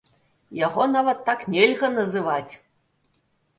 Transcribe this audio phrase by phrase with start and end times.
[0.59, 2.53] Яго нават так нельга называць.